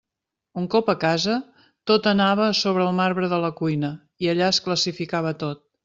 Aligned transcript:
Un 0.61 0.63
cop 0.75 0.87
a 0.93 0.95
casa, 1.03 1.35
tot 1.93 2.09
anava 2.13 2.47
a 2.47 2.57
sobre 2.63 2.83
el 2.89 2.99
marbre 3.03 3.31
de 3.35 3.43
la 3.47 3.55
cuina, 3.63 3.93
i 4.27 4.35
allà 4.35 4.53
es 4.57 4.65
classificava 4.69 5.41
tot. 5.47 5.69